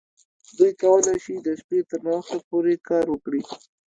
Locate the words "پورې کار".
2.49-3.05